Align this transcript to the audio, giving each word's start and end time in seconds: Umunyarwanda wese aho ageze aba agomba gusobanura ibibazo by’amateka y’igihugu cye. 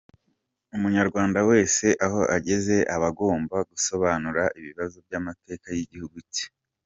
Umunyarwanda 0.75 1.39
wese 1.49 1.85
aho 2.05 2.21
ageze 2.37 2.75
aba 2.95 3.07
agomba 3.13 3.55
gusobanura 3.71 4.43
ibibazo 4.59 4.97
by’amateka 5.05 5.67
y’igihugu 5.77 6.17
cye. 6.35 6.45